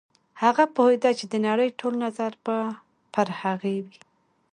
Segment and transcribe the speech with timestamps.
[0.41, 2.57] هغه پوهېده چې د نړۍ ټول نظر به
[3.13, 3.99] پر هغې وي.